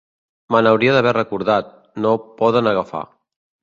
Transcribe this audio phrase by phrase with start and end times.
[0.55, 1.71] Me n'hauria d'haver recordat,
[2.03, 3.09] no ho poden agafar.